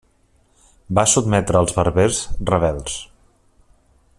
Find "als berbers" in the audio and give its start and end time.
1.61-2.23